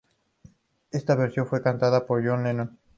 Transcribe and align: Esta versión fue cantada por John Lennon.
Esta 0.89 1.13
versión 1.13 1.45
fue 1.45 1.61
cantada 1.61 2.07
por 2.07 2.27
John 2.27 2.43
Lennon. 2.43 2.79